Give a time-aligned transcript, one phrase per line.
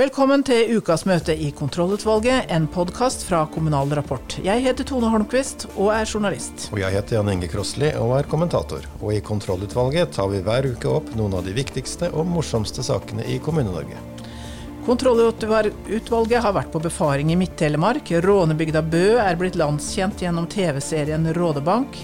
[0.00, 4.38] Velkommen til ukas møte i Kontrollutvalget, en podkast fra Kommunal Rapport.
[4.40, 6.70] Jeg heter Tone Holmquist og er journalist.
[6.72, 8.86] Og jeg heter Jan Inge Krosli og er kommentator.
[9.02, 13.28] Og i Kontrollutvalget tar vi hver uke opp noen av de viktigste og morsomste sakene
[13.28, 14.00] i Kommune-Norge.
[14.86, 18.08] Kontrollutvalget har vært på befaring i Midt-Telemark.
[18.24, 22.00] Rånebygda Bø er blitt landskjent gjennom TV-serien Rådebank.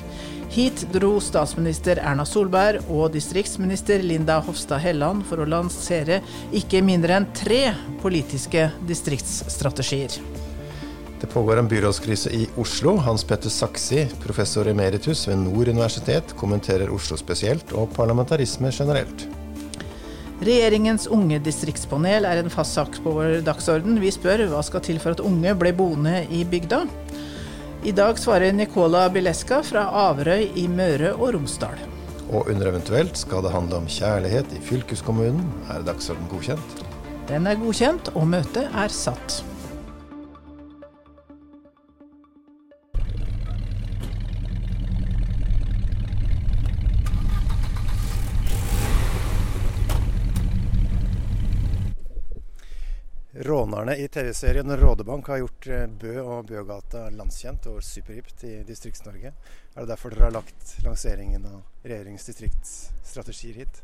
[0.56, 6.22] Hit dro statsminister Erna Solberg og distriktsminister Linda Hofstad Helland for å lansere
[6.56, 10.16] ikke mindre enn tre politiske distriktsstrategier.
[11.20, 12.96] Det pågår en byrådskrise i Oslo.
[13.04, 19.28] Hans Petter Saksi, professor emeritus ved Nord universitet, kommenterer Oslo spesielt og parlamentarisme generelt.
[20.40, 24.00] Regjeringens unge distriktspanel er en fast sak på vår dagsorden.
[24.00, 26.86] Vi spør hva skal til for at unge ble boende i bygda.
[27.84, 31.78] I dag svarer Nicola Bileska fra Averøy i Møre og Romsdal.
[32.32, 35.44] Og under eventuelt skal det handle om kjærlighet i fylkeskommunen.
[35.70, 36.80] Er dagsorden godkjent?
[37.28, 39.42] Den er godkjent, og møtet er satt.
[53.38, 59.32] Rånerne i TV-serien Rådebank har gjort eh, Bø og Bøgata landskjent og superhipt i Distrikts-Norge.
[59.74, 63.82] Er det derfor dere har lagt lanseringen av regjeringens distriktsstrategier hit?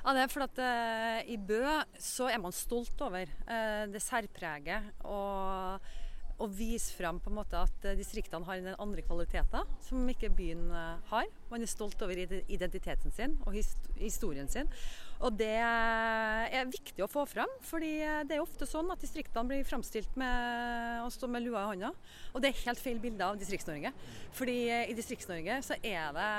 [0.00, 1.60] Ja, det er fordi at uh, I Bø
[2.00, 5.92] så er man stolt over uh, det særpreget og,
[6.40, 10.72] og vise frem på en måte at distriktene har en andre kvaliteter som ikke byen
[11.12, 11.28] har.
[11.52, 14.72] Man er stolt over identiteten sin og his historien sin.
[15.20, 17.92] Og det er viktig å få frem, fordi
[18.24, 21.90] det er ofte sånn at distriktene blir framstilt med å stå med lua i hånda.
[22.32, 23.92] Og det er helt feil bilde av Distrikts-Norge.
[24.38, 24.56] Fordi
[24.88, 26.30] i Distrikts-Norge så er det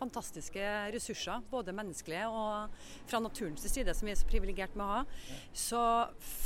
[0.00, 2.74] fantastiske ressurser, både menneskelige og
[3.06, 5.00] fra naturens side, som vi er så privilegert med å ha.
[5.54, 5.86] Så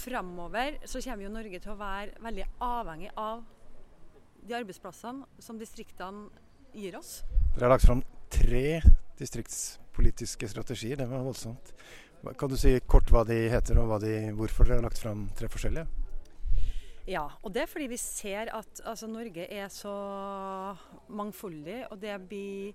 [0.04, 3.46] framover så kommer jo Norge til å være veldig avhengig av
[4.44, 6.28] de arbeidsplassene som distriktene
[6.76, 7.22] gir oss.
[7.56, 8.82] Dere har lagt fram tre
[9.90, 10.96] distriktspolitiske strategier.
[10.96, 11.74] Det var voldsomt.
[12.38, 15.48] Kan du si kort hva de heter, og de, hvorfor dere har lagt fram tre
[15.48, 15.86] forskjellige?
[17.08, 20.76] Ja, og det er fordi vi ser at altså, Norge er så
[21.08, 21.86] mangfoldig.
[21.90, 22.74] Og det blir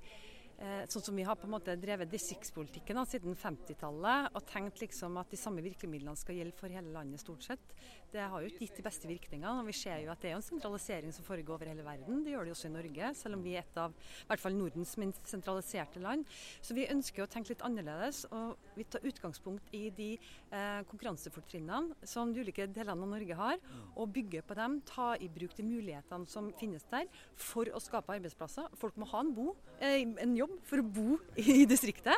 [0.56, 5.18] Eh, sånn som vi har på en måte drevet distriktspolitikken siden 50-tallet og tenkt liksom
[5.20, 7.74] at de samme virkemidlene skal gjelde for hele landet stort sett.
[8.16, 9.60] Det har jo ikke gitt de beste virkningene.
[9.60, 12.22] og Vi ser jo at det er en sentralisering som foregår over hele verden.
[12.24, 14.56] Det gjør det også i Norge, selv om vi er et av i hvert fall
[14.56, 16.24] Nordens minst sentraliserte land.
[16.64, 18.24] Så vi ønsker å tenke litt annerledes.
[18.32, 23.60] og Vi tar utgangspunkt i de eh, konkurransefortrinnene som de ulike delene av Norge har,
[23.98, 24.80] og bygge på dem.
[24.88, 28.72] Ta i bruk de mulighetene som finnes der for å skape arbeidsplasser.
[28.80, 29.50] Folk må ha en, bo,
[29.82, 32.16] eh, en jobb for å bo i distriktet.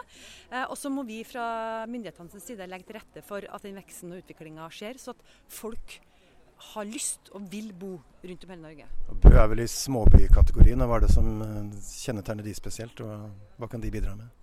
[0.51, 4.13] Eh, og så må vi fra myndighetenes side legge til rette for at den veksten
[4.13, 5.86] og utviklinga skjer, så at folk
[6.57, 8.87] har lyst og vil bo rundt om hele Norge.
[9.23, 10.81] Bø er vel i småbykategorien.
[10.81, 14.33] Hva er det som eh, kjennetegner de spesielt, og hva kan de bidra med?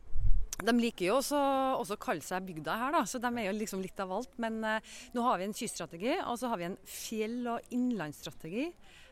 [0.55, 1.39] De liker jo også,
[1.83, 4.37] å kalle seg bygda her, da, så de er jo liksom litt av alt.
[4.43, 8.69] Men eh, nå har vi en kyststrategi, og så har vi en fjell- og innlandsstrategi.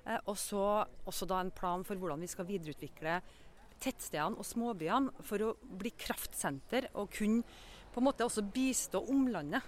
[0.06, 0.64] Eh, og så
[1.10, 3.18] også da en plan for hvordan vi skal videreutvikle
[3.82, 7.42] tettstedene og småbyene for å bli kraftsenter og kunne
[7.92, 9.66] på en måte også bistå omlandet.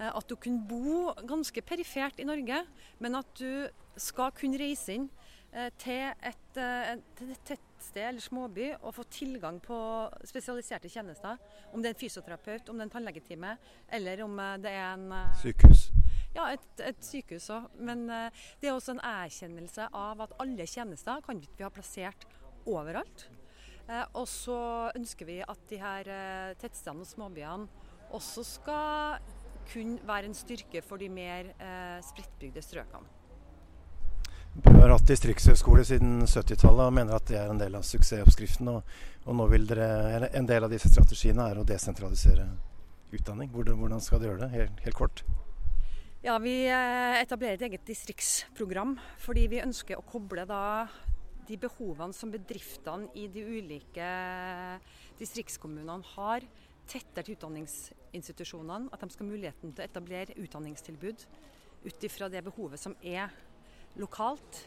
[0.00, 2.62] Eh, at du kunne bo ganske perifert i Norge,
[3.00, 3.68] men at du
[4.00, 5.08] skal kunne reise inn
[5.52, 9.78] eh, til et, eh, til et tettsted eller småby og få tilgang på
[10.28, 11.40] spesialiserte tjenester.
[11.74, 13.56] Om det er en fysioterapeut, om det er en tannlegetime,
[13.98, 15.90] eller om det er en Sykehus?
[16.30, 17.66] Ja, et, et sykehus òg.
[17.82, 22.28] Men det er også en erkjennelse av at alle tjenester kan vi ikke ha plassert
[22.70, 23.26] overalt.
[24.14, 24.60] Og så
[24.94, 26.10] ønsker vi at de her
[26.60, 29.18] tettstedene og småbyene også skal
[29.72, 33.16] kunne være en styrke for de mer eh, spredtbygde strøkene.
[34.50, 38.72] Du har hatt distriktshøyskole siden 70-tallet og mener at det er en del av suksessoppskriften.
[38.72, 42.48] Og, og, nå vil dere, En del av disse strategiene er å desentralisere
[43.14, 43.52] utdanning.
[43.54, 45.22] Hvordan, hvordan skal dere gjøre det, helt, helt kort?
[46.26, 50.64] Ja, Vi etablerer et eget distriktsprogram fordi vi ønsker å koble da
[51.50, 54.10] de behovene som bedriftene i de ulike
[55.18, 56.44] distriktskommunene har,
[56.90, 58.90] tettere til utdanningsinstitusjonene.
[58.92, 61.28] At de skal ha muligheten til å etablere utdanningstilbud
[61.86, 63.30] ut ifra det behovet som er
[63.98, 64.66] lokalt.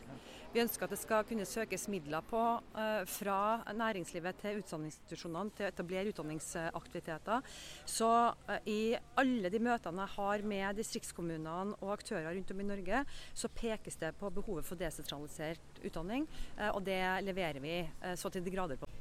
[0.54, 3.38] Vi ønsker at det skal kunne søkes midler på uh, fra
[3.74, 7.56] næringslivet til utdanningsinstitusjonene til å etablere utdanningsaktiviteter.
[7.90, 12.68] Så uh, i alle de møtene jeg har med distriktskommunene og aktører rundt om i
[12.70, 13.02] Norge,
[13.34, 16.30] så pekes det på behovet for desentralisert utdanning,
[16.60, 17.80] uh, og det leverer vi
[18.20, 18.92] så til de grader på.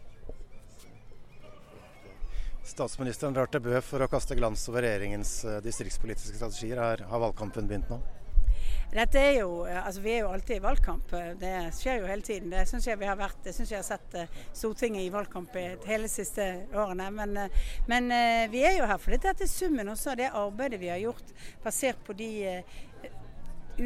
[2.72, 6.78] Statsministeren drar til Bø for å kaste glans over regjeringens eh, distriktspolitiske strategier.
[6.80, 7.98] Her har valgkampen begynt nå?
[8.94, 11.12] Dette er jo, eh, altså Vi er jo alltid i valgkamp.
[11.42, 12.48] Det skjer jo hele tiden.
[12.54, 15.58] Det syns jeg vi har vært, det synes jeg har sett eh, Stortinget i valgkamp
[15.84, 17.10] hele de siste årene.
[17.12, 17.42] Men,
[17.92, 18.08] men,
[18.54, 21.36] vi er jo her fordi dette er summen også av det arbeidet vi har gjort
[21.66, 22.32] basert på de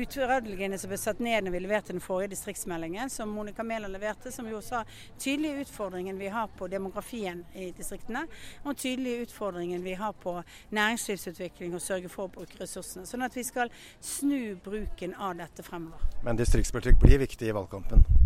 [0.02, 4.32] utfordringene som ble satt ned når vi leverte den forrige distriktsmeldingen, som Monica Mæland leverte,
[4.34, 4.82] som jo sa
[5.18, 8.26] tydelige utfordringen vi har på demografien i distriktene,
[8.64, 10.38] og tydelige utfordringen vi har på
[10.76, 13.06] næringslivsutvikling og sørge for å bruke ressursene.
[13.06, 16.02] Sånn at vi skal snu bruken av dette fremover.
[16.26, 18.25] Men distriktspolitikk blir viktig i valgkampen?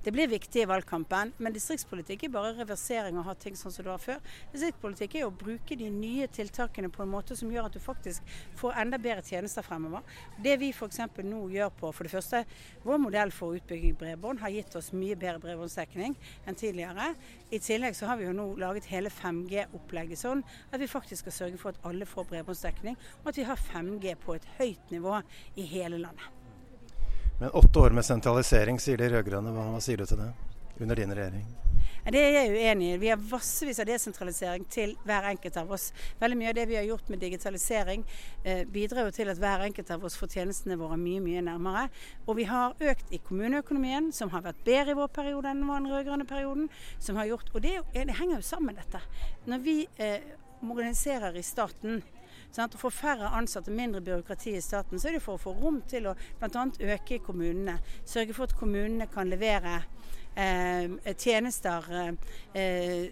[0.00, 3.84] Det blir viktig i valgkampen, men distriktspolitikk er bare reversering og ha ting sånn som
[3.84, 4.22] du har før.
[4.54, 8.32] Distriktspolitikk er å bruke de nye tiltakene på en måte som gjør at du faktisk
[8.56, 10.00] får enda bedre tjenester fremover.
[10.40, 11.02] Det vi f.eks.
[11.20, 12.42] nå gjør på for det første,
[12.86, 16.16] vår modell for utbygging bredbånd har gitt oss mye bedre bredbåndsdekning
[16.48, 17.12] enn tidligere.
[17.52, 21.40] I tillegg så har vi jo nå laget hele 5G-opplegget sånn at vi faktisk skal
[21.42, 25.20] sørge for at alle får bredbåndsdekning, og at vi har 5G på et høyt nivå
[25.60, 26.39] i hele landet.
[27.40, 29.52] Men åtte år med sentralisering, sier de rød-grønne.
[29.56, 30.28] Hva, sier du til det?
[30.80, 31.46] Under din regjering?
[32.04, 32.98] Det er jeg uenig i.
[33.00, 35.86] Vi har massevis av desentralisering til hver enkelt av oss.
[36.20, 38.04] Veldig mye av det vi har gjort med digitalisering
[38.44, 41.86] eh, bidrar jo til at hver enkelt av oss får tjenestene våre mye mye nærmere.
[42.26, 45.90] Og vi har økt i kommuneøkonomien, som har vært bedre i vår periode enn den
[45.94, 46.68] rød-grønne perioden.
[46.98, 49.00] som har gjort, Og det, det, henger jo sammen, dette.
[49.46, 50.20] Når vi eh,
[50.60, 52.02] moderniserer i staten,
[52.50, 52.74] Sant?
[52.74, 55.80] Å få færre ansatte, mindre byråkrati i staten, så er det for å få rom
[55.90, 56.66] til å bl.a.
[56.94, 57.78] øke i kommunene.
[58.04, 59.80] Sørge for at kommunene kan levere
[60.34, 61.86] eh, tjenester
[62.54, 63.10] eh,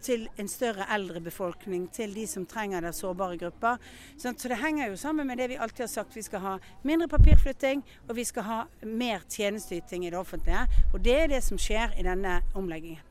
[0.00, 3.76] til en større eldre befolkning, til de som trenger det, sårbare grupper.
[4.16, 4.40] Sant?
[4.40, 6.16] Så det henger jo sammen med det vi alltid har sagt.
[6.16, 10.64] Vi skal ha mindre papirflytting, og vi skal ha mer tjenesteyting i det offentlige.
[10.92, 13.07] Og det er det som skjer i denne omleggingen.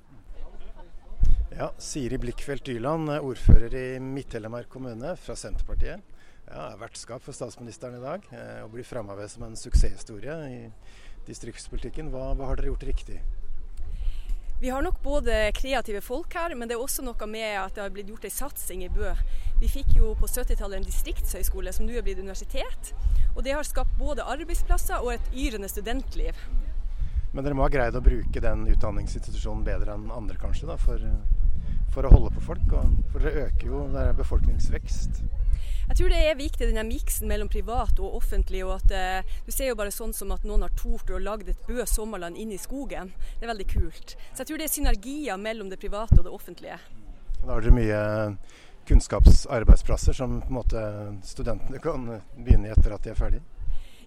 [1.58, 6.04] Ja, Siri Blikkfeldt Dyland, ordfører i Midt-Telemark kommune fra Senterpartiet.
[6.46, 10.60] Ja, er vertskap for statsministeren i dag eh, og blir framhevet som en suksesshistorie i
[11.26, 12.12] distriktspolitikken.
[12.14, 13.18] Hva, hva, har dere gjort riktig?
[14.62, 17.88] Vi har nok både kreative folk her, men det er også noe med at det
[17.88, 19.16] har blitt gjort en satsing i Bø.
[19.58, 22.94] Vi fikk jo på 70-tallet en distriktshøyskole som nå er blitt universitet.
[23.34, 26.38] Og det har skapt både arbeidsplasser og et yrende studentliv.
[27.34, 30.70] Men dere må ha greid å bruke den utdanningsinstitusjonen bedre enn andre, kanskje?
[30.70, 31.02] da, for
[31.94, 32.78] for å holde på folk.
[33.12, 35.24] for det øker jo, det er befolkningsvekst.
[35.88, 38.66] Jeg tror det er viktig denne miksen mellom privat og offentlig.
[38.66, 41.48] og at eh, Du ser jo bare sånn som at noen har tort å lage
[41.48, 43.14] et Bø sommerland inne i skogen.
[43.40, 44.18] Det er veldig kult.
[44.34, 46.80] Så jeg tror det er synergier mellom det private og det offentlige.
[47.40, 48.02] Da har dere mye
[48.88, 50.84] kunnskapsarbeidsplasser som på en måte
[51.28, 53.57] studentene kan begynne etter at de er ferdige?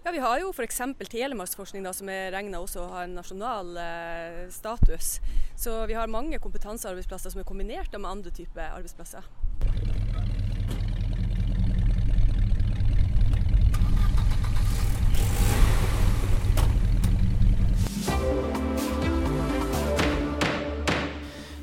[0.03, 0.79] Ja, Vi har jo f.eks.
[1.09, 5.19] telemarksforskning, som er regna også å ha en nasjonal eh, status.
[5.53, 9.29] Så vi har mange kompetansearbeidsplasser som er kombinert med andre typer arbeidsplasser.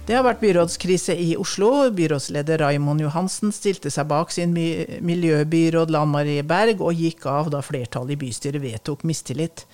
[0.08, 1.90] Det har vært byrådskrise i Oslo.
[1.92, 7.60] Byrådsleder Raimond Johansen stilte seg bak sin miljøbyråd Lan Marie Berg, og gikk av da
[7.60, 9.66] flertallet i bystyret vedtok mistillit.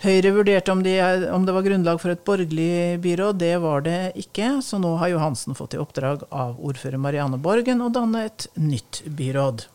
[0.00, 0.94] Høyre vurderte om, de,
[1.28, 3.36] om, det var grunnlag for et borgerlig byråd.
[3.42, 7.84] Det var det ikke, så nå har Johansen fått i oppdrag av ordfører Marianne Borgen
[7.84, 9.66] å danne et nytt byråd.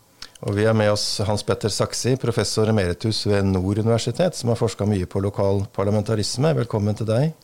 [0.41, 4.57] Og Vi har med oss Hans Petter Saksi, professor emeritus ved Nord universitet, som har
[4.57, 6.55] forska mye på lokal parlamentarisme.
[6.63, 7.37] Velkommen til deg.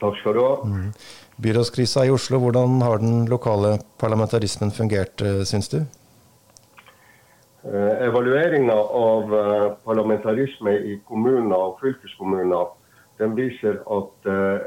[0.00, 0.56] Takk skal du ha.
[0.64, 0.92] Mm.
[1.36, 5.78] Byrådskrisa i Oslo, hvordan har den lokale parlamentarismen fungert, eh, syns du?
[7.64, 12.72] Eh, Evalueringa av eh, parlamentarisme i kommuner og fylkeskommuner
[13.18, 14.26] den viser at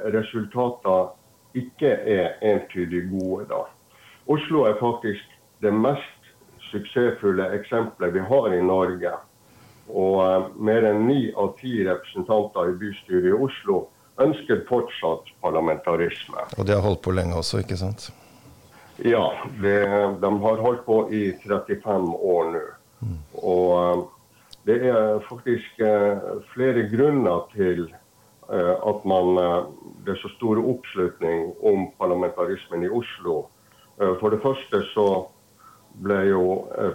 [0.10, 1.12] resultatene
[1.54, 3.46] ikke er entydig gode.
[3.50, 3.60] da.
[4.26, 6.32] Oslo er faktisk det mest
[6.72, 9.12] suksessfulle eksempelet vi har i Norge.
[9.90, 13.84] Og mer enn ni av ti representanter i bystyret i Oslo
[14.24, 16.48] ønsker fortsatt parlamentarisme.
[16.58, 18.10] Og de har holdt på lenge også, ikke sant?
[19.06, 19.78] Ja, det,
[20.22, 22.66] de har holdt på i 35 år nå.
[23.00, 23.20] Mm.
[23.48, 24.02] Og eh,
[24.68, 29.40] det er faktisk eh, flere grunner til eh, at man,
[30.04, 33.46] det er så stor oppslutning om parlamentarismen i Oslo.
[34.00, 35.08] For det første så
[36.00, 36.44] ble jo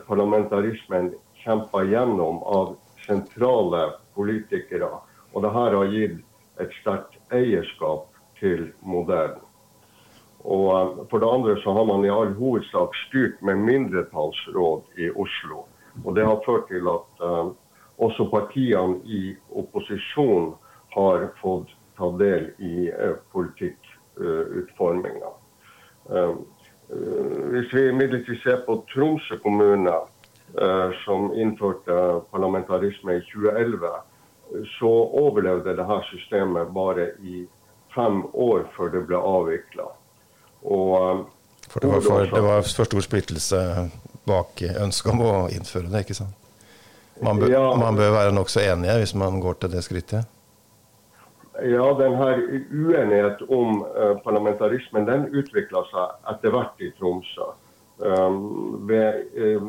[0.06, 1.10] parlamentarismen
[1.42, 2.70] kjempa gjennom av
[3.04, 3.82] sentrale
[4.16, 4.88] politikere.
[5.34, 6.22] Og det her har gitt
[6.60, 8.08] et sterkt eierskap
[8.38, 9.42] til modellen.
[10.44, 15.10] Og eh, For det andre så har man i all hovedsak styrt med mindretallsråd i
[15.10, 15.64] Oslo.
[16.04, 17.52] Og Det har ført til at uh,
[17.98, 20.54] også partiene i opposisjon
[20.96, 25.30] har fått ta del i uh, politikkutforminga.
[26.10, 26.34] Uh,
[27.54, 29.94] hvis vi imidlertid ser på Tromsø kommune,
[31.04, 31.94] som innførte
[32.30, 33.88] parlamentarisme i 2011,
[34.78, 37.44] så overlevde dette systemet bare i
[37.94, 39.88] fem år før det ble avvikla.
[40.64, 43.60] For det var for, det var for stor splittelse
[44.24, 46.40] bak ønsket om å innføre det, ikke sant?
[47.22, 50.30] Man bør, ja, man bør være nokså enige hvis man går til det skrittet?
[51.62, 52.40] Ja, den her
[52.74, 57.52] uenighet om uh, parlamentarismen den utvikla seg etter hvert i Tromsø.
[58.02, 59.68] Um, ved uh,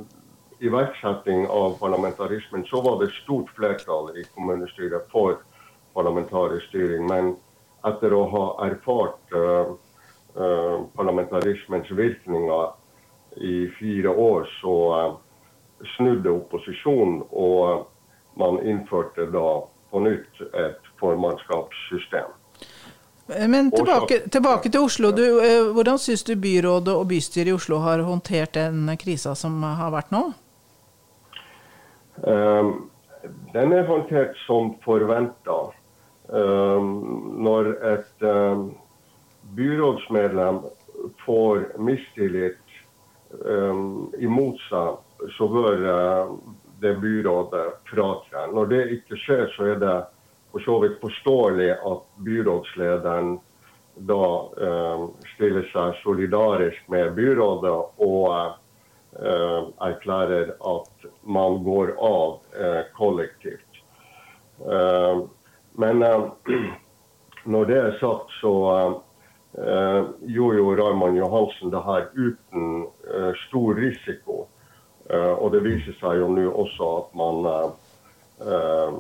[0.60, 5.38] iverksetting av parlamentarismen så var det stort flertall i kommunestyret for
[5.94, 7.08] parlamentarisk styring.
[7.08, 7.36] Men
[7.88, 9.76] etter å ha erfart uh,
[10.96, 12.74] parlamentarismens virkninger
[13.36, 14.76] i fire år, så
[15.96, 17.88] snudde opposisjonen, og
[18.40, 19.50] man innførte da
[19.92, 22.32] på nytt et formannskapssystem.
[23.28, 25.12] Men tilbake, tilbake til Oslo.
[25.12, 25.24] Du,
[25.74, 30.14] hvordan syns du byrådet og bystyret i Oslo har håndtert den krisa som har vært
[30.14, 30.28] nå?
[32.24, 32.90] Um,
[33.54, 35.60] den er håndtert som forventa.
[36.28, 38.70] Um, når et um,
[39.58, 40.64] byrådsmedlem
[41.26, 42.62] får mistillit
[44.24, 44.94] imot seg
[45.38, 46.36] så bør eh,
[46.80, 48.48] det byrådet fratre.
[48.54, 49.96] Når det ikke skjer, så er det
[50.52, 53.38] for så vidt forståelig at byrådslederen
[54.08, 54.26] da
[55.36, 58.54] stiller seg solidarisk med byrådet og eh,
[59.16, 63.80] erklærer at man går av eh, kollektivt.
[64.60, 65.22] Eh,
[65.80, 66.26] men eh,
[67.54, 68.56] når det er sagt, så
[69.56, 72.90] gjorde jo Raymond Johansen det her uten
[73.46, 74.42] stor risiko.
[75.10, 77.68] Eh, og det viser seg jo nå også at man eh,
[78.50, 78.96] eh,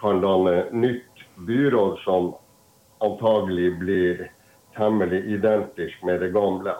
[0.00, 2.30] kan danne nytt byråd som
[3.04, 4.22] antagelig blir
[4.76, 6.74] temmelig identisk med det gamle.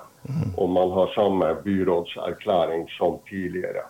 [0.56, 3.86] Og man har samme byrådserklæring som tidligere.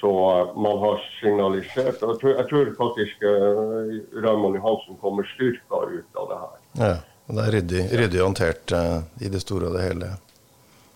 [0.00, 0.12] Så
[0.56, 6.20] man har signalisert og Jeg tror, jeg tror faktisk uh, Raymond Johansen kommer styrka ut
[6.20, 6.56] av det her.
[6.80, 6.94] Ja,
[7.26, 10.10] og Det er ryddig, ryddig håndtert uh, i det store og det hele?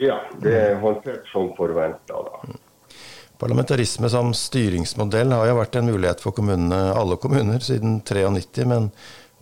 [0.01, 2.21] Ja, det er håndtert som forventa.
[3.41, 8.91] Parlamentarisme som styringsmodell har jo vært en mulighet for kommunene, alle kommuner siden 93, men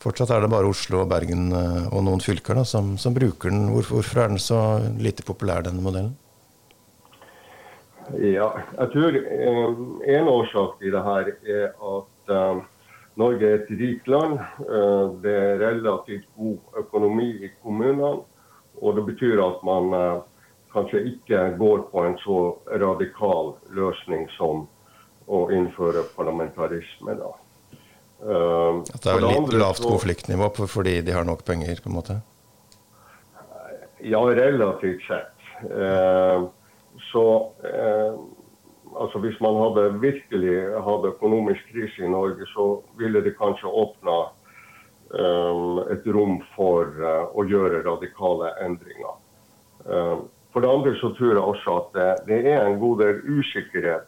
[0.02, 3.52] fortsatt er det bare Oslo, og Bergen eh, og noen fylker da, som, som, bruker
[3.52, 3.69] den.
[3.75, 4.61] Hvorfor, er den så
[4.99, 6.14] lite populær, denne modellen?
[8.23, 9.83] Ja, jeg tror eh,
[10.17, 12.62] en årsak i det her er at eh,
[13.19, 14.37] Norge er et rikt land.
[15.25, 18.12] Det er relativt god økonomi i kommunene.
[18.78, 19.90] Og det betyr at man
[20.71, 22.38] kanskje ikke går på en så
[22.78, 24.69] radikal løsning som
[25.26, 27.19] å innføre parlamentarisme.
[27.19, 27.33] da.
[28.19, 32.17] Uh, At det er litt lavt konfliktnivå fordi de har nok penger, på en måte?
[34.03, 35.47] Ja, relativt sett.
[35.63, 36.49] Uh,
[37.13, 37.25] så
[37.63, 38.19] uh,
[38.99, 40.57] altså Hvis man hadde virkelig
[40.87, 44.19] hadde økonomisk krise i Norge, så ville det kanskje åpna
[45.89, 46.91] et rom for
[47.33, 49.15] å gjøre radikale endringer.
[50.53, 54.05] For det andre så tror jeg også at det, det er en god del usikkerhet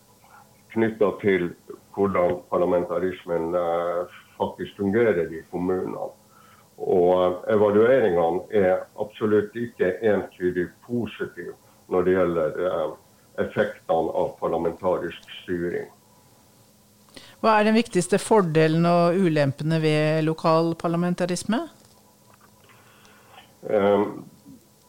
[0.75, 1.49] knytta til
[1.95, 4.07] hvordan parlamentarismen eh,
[4.39, 6.11] faktisk fungerer i kommunene.
[6.81, 11.57] Og eh, evalueringene er absolutt ikke entydig positive
[11.91, 12.93] når det gjelder eh,
[13.45, 15.89] effektene av parlamentarisk styring.
[17.41, 21.63] Hva er den viktigste fordelen og ulempene ved lokal parlamentarisme?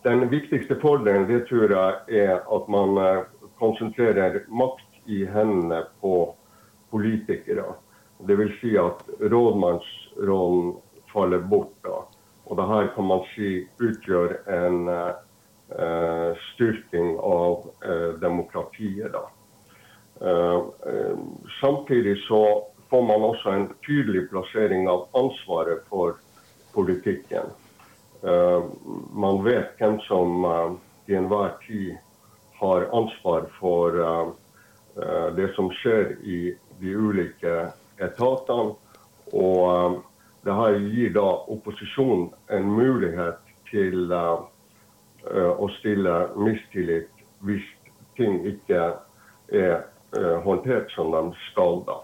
[0.03, 3.00] Den viktigste fordelen det tror jeg er at man
[3.60, 6.13] konsentrerer makt i hendene på
[6.91, 7.74] politikere.
[8.27, 8.60] Dvs.
[8.62, 10.75] Si at rådmannsrollen
[11.13, 11.75] faller bort.
[11.83, 12.03] da.
[12.45, 19.13] Og det her kan man si utgjør en uh, styrking av uh, demokratiet.
[19.13, 19.24] da.
[20.21, 20.62] Uh,
[21.62, 26.19] samtidig så får man også en tydelig plassering av ansvaret for
[26.74, 27.53] politikken.
[29.15, 30.43] Man vet hvem som
[31.07, 31.95] til enhver tid
[32.60, 33.95] har ansvar for
[35.39, 36.38] det som skjer i
[36.81, 37.55] de ulike
[38.01, 38.75] etatene.
[39.31, 40.01] Og
[40.43, 47.67] det her gir da opposisjonen en mulighet til å stille mistillit hvis
[48.17, 48.81] ting ikke
[49.53, 49.77] er
[50.43, 51.21] håndtert som de
[51.51, 51.83] skal.
[51.88, 52.01] da.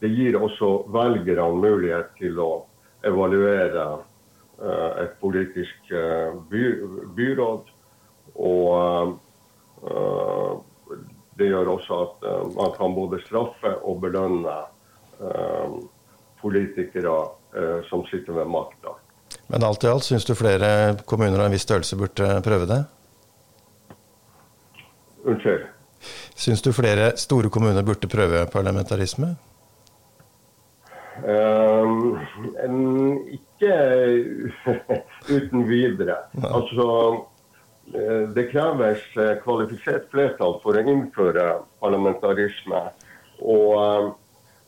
[0.00, 2.50] Det gir også velgerne mulighet til å
[3.04, 3.84] evaluere
[5.02, 5.92] et politisk
[6.50, 6.64] by,
[7.16, 7.70] byråd.
[8.42, 9.18] Og
[9.84, 10.52] eh,
[11.38, 14.56] det gjør også at man kan både straffe og belønne
[16.42, 17.14] politikere
[17.88, 18.96] som sitter ved makta.
[19.52, 22.82] Men alt i alt, syns du flere kommuner av en viss størrelse burde prøve det?
[25.24, 25.66] Unnskyld.
[26.34, 29.34] Syns du flere store kommuner burde prøve parlamentarisme?
[31.22, 32.16] Um,
[33.30, 33.74] ikke
[35.36, 36.16] uten videre.
[36.40, 37.20] Altså, eh,
[38.34, 41.46] det kreves eh, kvalifisert flertall for å innføre
[41.82, 42.86] parlamentarisme.
[43.42, 44.14] Og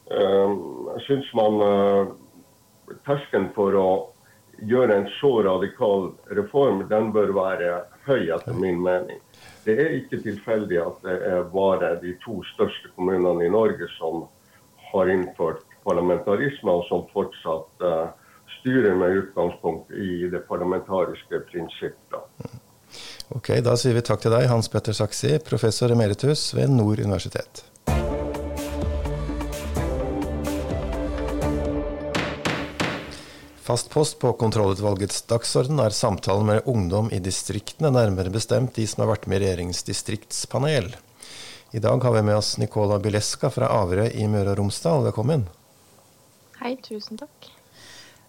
[0.04, 1.62] jeg syns man
[3.06, 3.90] Terskelen for å
[4.68, 7.70] gjøre en så radikal reform, den bør være
[8.04, 9.22] høy, etter min mening.
[9.64, 14.26] Det er ikke tilfeldig at det er bare de to største kommunene i Norge som
[14.90, 17.88] har innført parlamentarisme, og som fortsatt
[18.58, 22.60] styrer med utgangspunkt i det parlamentariske prinsippet.
[23.28, 27.64] Ok, Da sier vi takk til deg, Hans Petter Saksi, professor emeritus ved Nord universitet.
[33.64, 39.06] Fast post på kontrollutvalgets dagsorden er samtalen med ungdom i distriktene, nærmere bestemt de som
[39.06, 40.92] har vært med i regjeringens distriktspanel.
[41.72, 45.08] I dag har vi med oss Nicola Bileska fra Averøy i Møre og Romsdal.
[45.08, 45.48] Velkommen.
[46.60, 47.53] Hei, tusen takk.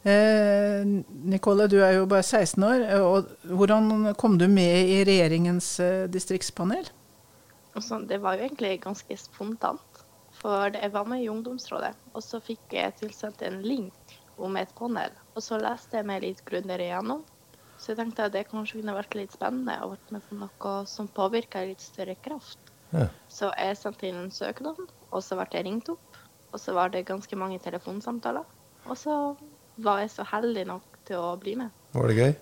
[0.06, 0.86] Eh,
[1.26, 2.84] Nicola, du er jo bare 16 år.
[3.02, 6.92] og Hvordan kom du med i regjeringens eh, distriktspanel?
[7.76, 10.04] Altså, det var jo egentlig ganske spontant.
[10.36, 14.70] For jeg var med i ungdomsrådet, og så fikk jeg tilsendt en link om et
[14.78, 15.16] panel.
[15.34, 17.24] Og så leste jeg meg litt grundigere igjennom.
[17.80, 20.76] Så jeg tenkte at det kanskje kunne vært litt spennende å vært med på noe
[20.92, 22.72] som påvirker litt større kraft.
[22.94, 23.08] Ja.
[23.32, 24.78] Så jeg sendte inn en søknad,
[25.10, 26.22] og så ble jeg ringt opp.
[26.54, 28.46] Og så var det ganske mange telefonsamtaler.
[28.86, 29.16] Og så
[29.76, 31.74] var jeg så heldig nok til å bli med.
[31.96, 32.34] Var det gøy?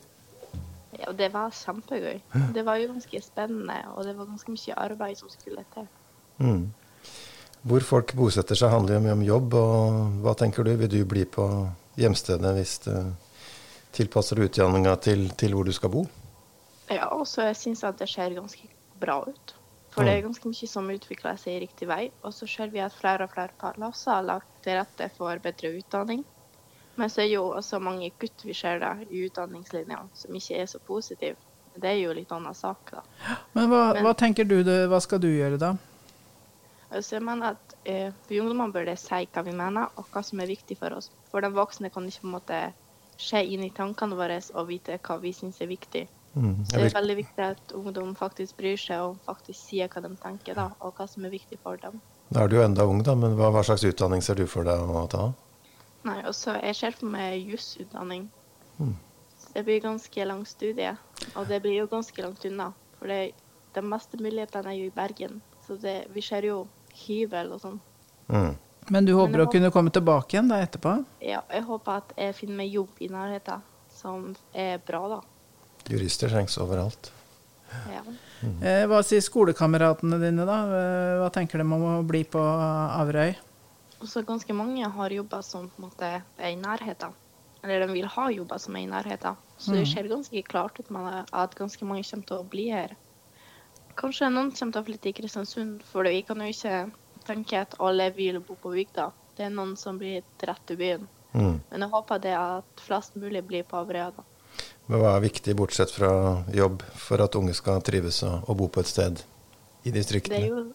[1.01, 2.19] Ja, det var kjempegøy.
[2.53, 5.87] Det var jo ganske spennende, og det var ganske mye arbeid som skulle til.
[6.37, 6.67] Mm.
[7.63, 10.73] Hvor folk bosetter seg handler jo mye om jobb, og hva tenker du?
[10.83, 11.47] Vil du bli på
[11.99, 12.93] hjemstedet hvis du
[13.93, 16.05] tilpasser utdanninga til, til hvor du skal bo?
[16.91, 18.69] Ja, og så syns jeg at det ser ganske
[19.01, 19.55] bra ut.
[19.93, 22.03] For det er ganske mye som utvikler seg i riktig vei.
[22.25, 25.75] Og så ser vi at flere og flere plasser har lagt til rette for bedre
[25.77, 26.24] utdanning.
[26.96, 30.66] Men så er jo også mange gutter vi ser da, i utdanningslinjene som ikke er
[30.70, 31.36] så positive.
[31.74, 33.01] Det er jo litt annen sak, da.
[33.56, 35.75] Men hva, Men- hva tenker du, det- hva skal du gjøre da?
[36.92, 40.22] Altså, jeg mener at eh, Vi ungdommene bør det si hva vi mener, og hva
[40.24, 41.10] som er viktig for oss.
[41.32, 42.74] For de voksne kan ikke på en måte
[43.18, 46.08] se inn i tankene våre og vite hva vi syns er viktig.
[46.36, 46.66] Mm.
[46.66, 50.16] Så det er veldig viktig at ungdom faktisk bryr seg og faktisk sier hva de
[50.22, 52.00] tenker, da, og hva som er viktig for dem.
[52.32, 54.64] Da er du jo enda ung, da, men hva, hva slags utdanning ser du for
[54.64, 55.32] deg å ta?
[56.03, 58.27] Nei, og så Jeg ser for meg jusutdanning.
[58.79, 58.96] Mm.
[59.53, 60.96] Det blir ganske lang studie,
[61.35, 62.72] og det blir jo ganske langt unna.
[62.98, 63.33] For det,
[63.75, 66.63] de meste mulighetene er jo i Bergen, så det, vi ser jo
[67.05, 67.79] hybel og sånn.
[68.27, 68.55] Mm.
[68.92, 70.98] Men du håper Men å kunne komme tilbake igjen da etterpå?
[71.24, 73.63] Ja, jeg håper at jeg finner meg jobb i nærheten
[73.94, 75.22] som er bra, da.
[75.92, 77.11] Jurister trengs overalt.
[77.89, 78.03] Ja.
[78.44, 78.59] Mm.
[78.92, 80.57] hva sier skolekameratene dine da?
[80.68, 83.31] Eh, hva tenker de om å bli på Averøy?
[84.03, 87.16] Og så ganske mange har jobber som på en måte er i nærheten.
[87.63, 89.37] Eller de vil ha jobber som er i nærheten.
[89.55, 92.98] Så det ser ganske klart ut med at ganske mange kommer til å bli her.
[93.96, 96.92] Kanskje noen kommer til å flytte i Kristiansund, for vi kan jo ikke
[97.24, 99.07] tenke at alle vil bo på bygda.
[99.37, 101.07] Det er noen som blir rett i byen.
[101.31, 101.57] Mm.
[101.72, 104.11] Men jeg håper det at flest mulig blir på Averøya.
[104.92, 108.68] Men hva er viktig, bortsett fra jobb, for at unge skal trives og, og bo
[108.68, 110.48] på et sted i Det er distriktene?
[110.51, 110.66] jo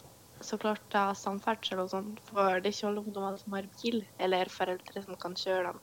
[0.45, 4.05] så klart ta samferdsel og sånn, for det er ikke alle ungdommer som har bil,
[4.19, 5.79] eller foreldre som kan kjøre dem.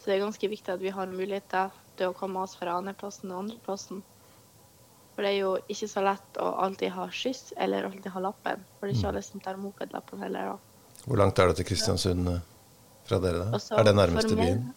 [0.00, 3.30] Så det er ganske viktig at vi har muligheter til å komme oss fra andreplassen
[3.32, 4.02] og andreplassen.
[5.14, 8.62] For det er jo ikke så lett å alltid ha skyss, eller alltid ha lappen.
[8.78, 10.58] For det er ikke alle som tar mopedlappen heller, da.
[11.04, 12.40] Hvor langt er det til Kristiansund eh,
[13.08, 13.44] fra dere?
[13.44, 13.56] da?
[13.58, 14.74] Også, Er det nærmeste for meg- byen?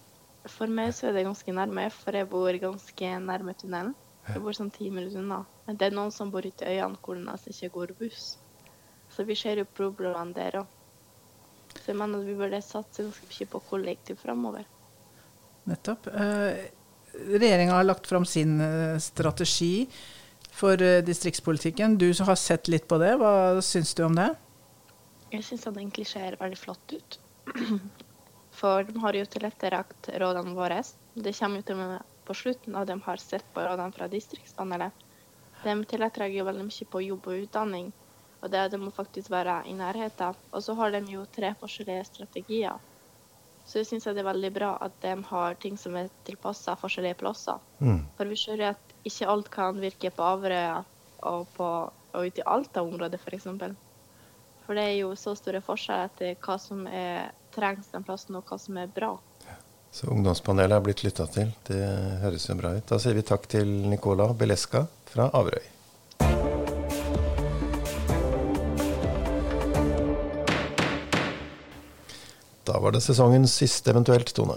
[0.51, 3.93] For meg så er det ganske nærme, for jeg bor ganske nærme tunnelen.
[4.27, 5.45] Jeg bor sånn ti minutter unna.
[5.67, 8.37] Men det er noen som bor ute i øyene hvor det nesten ikke går buss.
[9.13, 10.79] Så vi ser jo problemene der òg.
[11.73, 14.65] Så jeg mener at vi burde satse ganske mye på kollektiv framover.
[15.69, 16.07] Nettopp.
[16.07, 16.63] Eh,
[17.13, 19.87] Regjeringa har lagt fram sin eh, strategi
[20.53, 21.97] for eh, distriktspolitikken.
[21.97, 24.31] Du som har sett litt på det, hva syns du om det?
[25.33, 27.19] Jeg syns det egentlig ser veldig flott ut.
[28.53, 30.83] For de har jo tilrettelagt rådene våre.
[31.13, 34.07] Det kommer jo til og med på slutten av de har sett på rådene fra
[34.11, 34.93] distriktspanelet.
[35.63, 37.89] De tilrettelegger jo veldig mye på jobb og utdanning,
[38.43, 40.35] og det, det må faktisk være i nærheten.
[40.51, 42.81] Og så har de jo tre forskjellige strategier.
[43.65, 47.21] Så jeg syns det er veldig bra at de har ting som er tilpassa forskjellige
[47.21, 47.61] plasser.
[47.79, 48.01] Mm.
[48.17, 50.81] For vi ser jo at ikke alt kan virke på Averøya
[51.23, 53.47] og, på, og ute i Alta-området f.eks.
[54.65, 58.47] For det er jo så store forskjeller etter hva som er, trengs den plassen, og
[58.47, 59.13] hva som er bra.
[59.93, 61.51] Så ungdomspanelet er blitt lytta til.
[61.67, 61.83] Det
[62.23, 62.87] høres jo bra ut.
[62.89, 65.72] Da sier vi takk til Nicola Beleska fra Averøy.
[72.73, 74.55] Da var det sesongens siste eventuelt, Tone.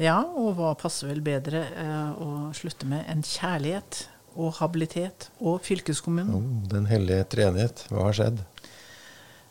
[0.00, 4.06] Ja, og hva passer vel bedre eh, å slutte med enn kjærlighet
[4.38, 6.32] og habilitet og fylkeskommunen?
[6.32, 7.82] Oh, den hellige treenighet.
[7.92, 8.40] Hva har skjedd?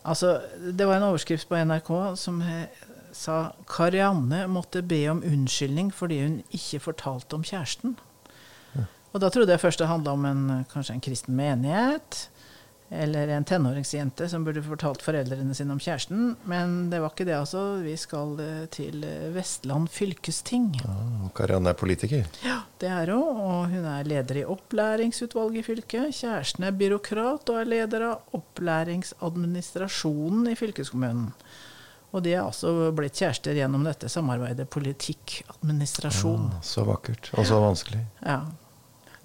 [0.10, 2.42] Altså, det var en overskrift på NRK som
[3.14, 3.38] sa
[3.70, 7.94] Karianne måtte be om unnskyldning fordi hun ikke fortalte om kjæresten.
[8.74, 8.88] Ja.
[9.14, 12.24] Og da trodde jeg først det handla om en, kanskje en kristen menighet.
[12.90, 16.36] Eller en tenåringsjente som burde fortalt foreldrene sine om kjæresten.
[16.48, 17.76] Men det var ikke det, altså.
[17.84, 20.82] Vi skal eh, til eh, Vestland fylkesting.
[20.88, 22.24] Ah, Karianne er politiker?
[22.46, 23.42] Ja, det er hun.
[23.44, 26.16] Og hun er leder i opplæringsutvalget i fylket.
[26.16, 31.34] Kjæresten er byråkrat og er leder av opplæringsadministrasjonen i fylkeskommunen.
[32.16, 36.52] Og de er altså blitt kjærester gjennom dette samarbeidet politikk-administrasjon.
[36.64, 37.32] Så vakkert.
[37.36, 38.00] Og så vanskelig.
[38.24, 38.48] Ja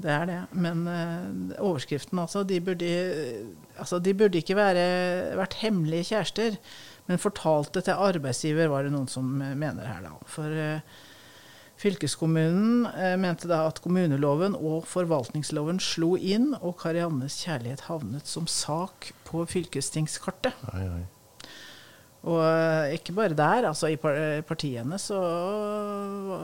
[0.02, 0.40] det er det.
[0.52, 2.90] Men uh, overskriften, altså de, burde,
[3.76, 4.84] altså de burde, ikke være,
[5.38, 6.58] vært hemmelige kjærester,
[7.08, 10.12] men fortalte til arbeidsgiver, var det noen som mener her, da.
[10.30, 11.00] For uh,
[11.82, 18.46] fylkeskommunen uh, mente da at kommuneloven og forvaltningsloven slo inn, og Kariannes kjærlighet havnet som
[18.50, 20.62] sak på fylkestingskartet.
[20.74, 21.02] Ai, oi.
[22.22, 23.96] Og eh, ikke bare der, altså i
[24.46, 25.18] partiene så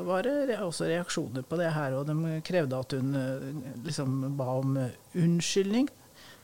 [0.07, 1.95] var det også reaksjoner på det her.
[1.95, 4.79] Og de krevde at hun eh, liksom ba om
[5.15, 5.91] unnskyldning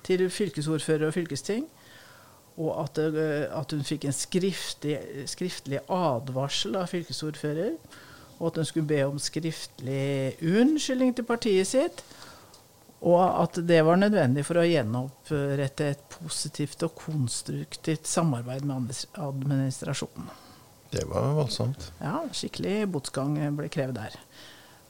[0.07, 1.66] til fylkesordfører og fylkesting.
[2.57, 7.75] Og at, eh, at hun fikk en skriftlig, skriftlig, advarsel av fylkesordfører.
[8.38, 12.05] Og at hun skulle be om skriftlig unnskyldning til partiet sitt.
[13.05, 20.33] Og at det var nødvendig for å gjenopprette et positivt og konstruktivt samarbeid med administrasjonen.
[20.95, 21.90] Det var voldsomt.
[22.01, 24.17] Ja, skikkelig botsgang ble krevd der.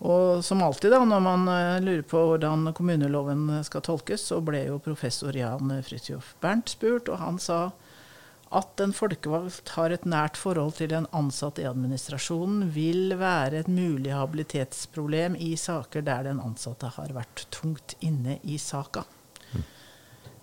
[0.05, 4.66] Og som alltid da, når man eh, lurer på hvordan kommuneloven skal tolkes, så ble
[4.66, 7.70] jo professor Jan Fridtjof Bernt spurt, og han sa
[8.54, 13.70] at en folkevalgt har et nært forhold til en ansatt i administrasjonen, vil være et
[13.70, 19.07] mulig habilitetsproblem i saker der den ansatte har vært tungt inne i saka.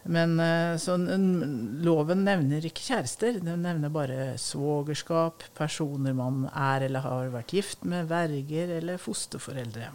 [0.03, 3.37] Men eh, så, loven nevner ikke kjærester.
[3.43, 9.91] Den nevner bare svogerskap, personer man er eller har vært gift med, verger eller fosterforeldre.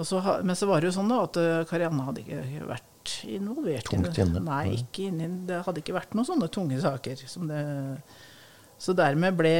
[0.00, 2.88] Så, men så var det jo sånn da, at eh, Karianne hadde ikke vært
[3.28, 4.42] involvert Tungt inne.
[4.44, 7.24] Nei, ikke inni, det hadde ikke vært noen sånne tunge saker.
[7.50, 7.64] Det,
[8.82, 9.56] så dermed ble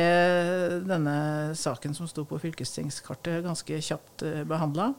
[0.88, 1.16] denne
[1.58, 4.92] saken som sto på fylkestingskartet, ganske kjapt eh, behandla.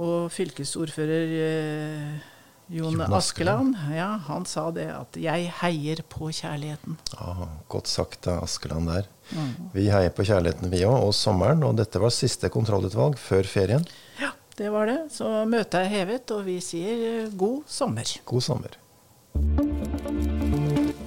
[0.00, 2.28] Og fylkesordfører eh,
[2.70, 6.94] Jon Askeland, ja, han sa det at 'jeg heier på kjærligheten'.
[7.18, 9.08] Ah, godt sagt av Askeland der.
[9.34, 9.70] Mm.
[9.74, 11.64] Vi heier på kjærligheten vi òg, og sommeren.
[11.66, 13.86] Og dette var siste kontrollutvalg før ferien.
[14.22, 14.30] Ja,
[14.60, 14.98] det var det.
[15.10, 18.12] Så møtet er hevet, og vi sier eh, god sommer.
[18.28, 18.76] God sommer.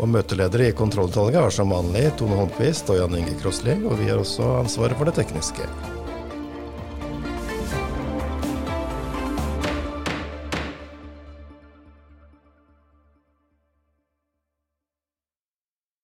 [0.01, 4.09] Og møteledere i kontrollutvalget er som vanlig Tone Håndquist og Jan Inge Krosli, og vi
[4.09, 5.69] har også ansvaret for det tekniske.